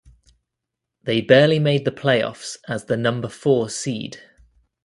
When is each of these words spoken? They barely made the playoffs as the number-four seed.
They 1.03 1.21
barely 1.21 1.59
made 1.59 1.85
the 1.85 1.91
playoffs 1.91 2.57
as 2.67 2.85
the 2.85 2.97
number-four 2.97 3.69
seed. 3.69 4.17